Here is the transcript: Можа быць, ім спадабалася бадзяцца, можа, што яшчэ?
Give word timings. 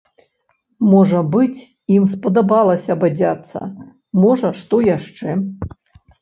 Можа 0.93 1.19
быць, 1.35 1.59
ім 1.95 2.07
спадабалася 2.13 2.97
бадзяцца, 3.03 3.59
можа, 4.25 4.49
што 4.63 4.81
яшчэ? 4.97 5.37